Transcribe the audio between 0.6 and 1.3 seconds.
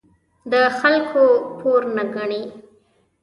خلکو